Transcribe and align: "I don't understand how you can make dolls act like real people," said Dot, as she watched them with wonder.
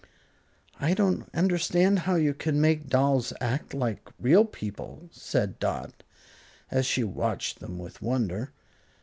"I 0.79 0.95
don't 0.95 1.29
understand 1.31 1.99
how 2.09 2.15
you 2.15 2.33
can 2.33 2.59
make 2.59 2.89
dolls 2.89 3.33
act 3.39 3.71
like 3.75 4.09
real 4.19 4.45
people," 4.45 5.07
said 5.11 5.59
Dot, 5.59 6.01
as 6.71 6.87
she 6.87 7.03
watched 7.03 7.59
them 7.59 7.77
with 7.77 8.01
wonder. 8.01 8.51